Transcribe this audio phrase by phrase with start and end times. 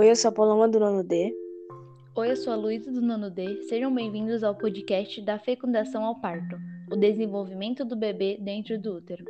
[0.00, 1.30] Oi, eu sou a Paloma do nono D.
[2.16, 3.60] Oi, eu sou a Luísa do nono D.
[3.68, 6.56] Sejam bem-vindos ao podcast da fecundação ao parto,
[6.90, 9.22] o desenvolvimento do bebê dentro do útero.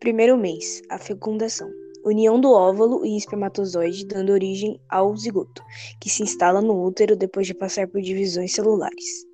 [0.00, 1.70] Primeiro mês, a fecundação.
[2.04, 5.62] União do óvulo e espermatozoide dando origem ao zigoto,
[6.00, 9.24] que se instala no útero depois de passar por divisões celulares.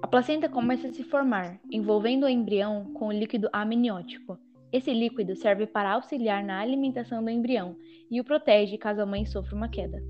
[0.00, 4.38] A placenta começa a se formar, envolvendo o embrião com o líquido amniótico.
[4.76, 7.74] Esse líquido serve para auxiliar na alimentação do embrião
[8.10, 10.02] e o protege caso a mãe sofra uma queda.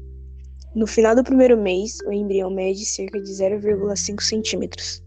[0.74, 5.00] No final do primeiro mês, o embrião mede cerca de 0,5 centímetros.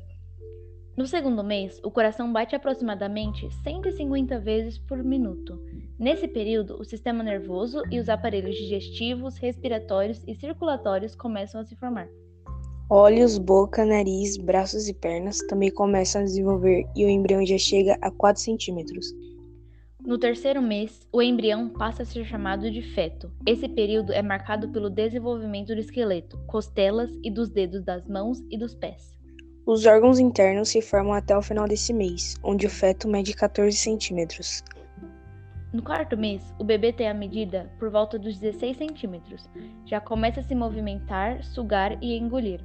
[0.96, 5.62] No segundo mês, o coração bate aproximadamente 150 vezes por minuto.
[6.00, 11.76] Nesse período, o sistema nervoso e os aparelhos digestivos, respiratórios e circulatórios começam a se
[11.76, 12.08] formar.
[12.90, 17.98] Olhos, boca, nariz, braços e pernas também começam a desenvolver e o embrião já chega
[18.02, 19.14] a 4 centímetros.
[20.06, 23.30] No terceiro mês, o embrião passa a ser chamado de feto.
[23.46, 28.58] Esse período é marcado pelo desenvolvimento do esqueleto, costelas e dos dedos das mãos e
[28.58, 29.14] dos pés.
[29.66, 33.76] Os órgãos internos se formam até o final desse mês, onde o feto mede 14
[33.76, 34.64] centímetros.
[35.74, 39.50] No quarto mês, o bebê tem a medida por volta dos 16 centímetros.
[39.86, 42.62] Já começa a se movimentar, sugar e engolir.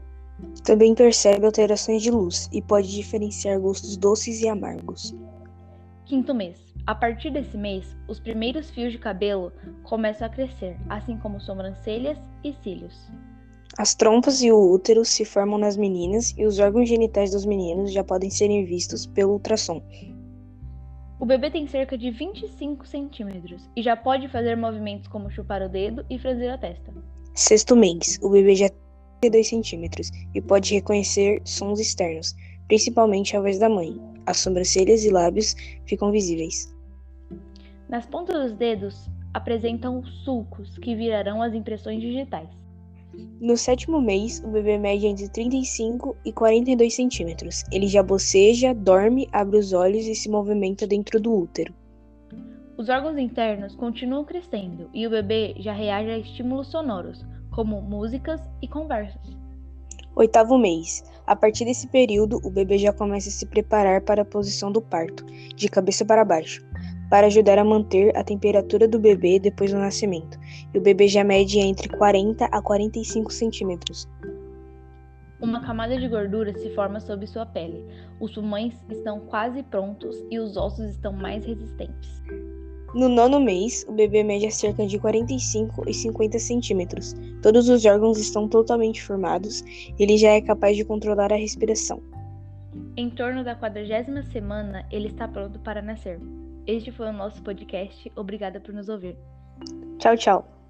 [0.64, 5.14] Também percebe alterações de luz e pode diferenciar gostos doces e amargos.
[6.06, 6.73] Quinto mês.
[6.87, 9.51] A partir desse mês, os primeiros fios de cabelo
[9.85, 13.09] começam a crescer, assim como sobrancelhas e cílios.
[13.79, 17.91] As trompas e o útero se formam nas meninas e os órgãos genitais dos meninos
[17.91, 19.83] já podem serem vistos pelo ultrassom.
[21.19, 25.71] O bebê tem cerca de 25 centímetros e já pode fazer movimentos como chupar o
[25.71, 26.93] dedo e franzir a testa.
[27.35, 28.19] Sexto mês.
[28.23, 28.69] O bebê já
[29.23, 32.35] tem 2 centímetros e pode reconhecer sons externos,
[32.69, 33.99] principalmente a voz da mãe.
[34.27, 36.73] As sobrancelhas e lábios ficam visíveis.
[37.95, 42.49] Nas pontas dos dedos apresentam sulcos que virarão as impressões digitais.
[43.41, 47.62] No sétimo mês, o bebê mede entre 35 e 42 centímetros.
[47.71, 51.72] Ele já boceja, dorme, abre os olhos e se movimenta dentro do útero.
[52.77, 58.41] Os órgãos internos continuam crescendo e o bebê já reage a estímulos sonoros, como músicas
[58.61, 59.22] e conversas.
[60.16, 61.05] Oitavo mês.
[61.25, 64.82] A partir desse período, o bebê já começa a se preparar para a posição do
[64.82, 65.25] parto,
[65.55, 66.61] de cabeça para baixo
[67.10, 70.38] para ajudar a manter a temperatura do bebê depois do nascimento,
[70.72, 74.09] e o bebê já mede entre 40 a 45 centímetros.
[75.41, 77.84] Uma camada de gordura se forma sobre sua pele.
[78.19, 82.22] Os pulmões estão quase prontos e os ossos estão mais resistentes.
[82.94, 87.14] No nono mês, o bebê mede cerca de 45 e 50 centímetros.
[87.43, 89.62] Todos os órgãos estão totalmente formados
[89.98, 92.00] e ele já é capaz de controlar a respiração.
[92.97, 96.20] Em torno da quadragésima semana, ele está pronto para nascer.
[96.66, 98.10] Este foi o nosso podcast.
[98.16, 99.16] Obrigada por nos ouvir.
[99.98, 100.63] Tchau, tchau.